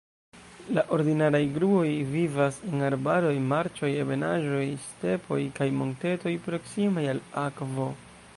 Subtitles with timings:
[0.75, 7.91] La ordinaraj gruoj vivas en arbaroj, marĉoj, ebenaĵoj, stepoj kaj montetoj proksimaj al akvo.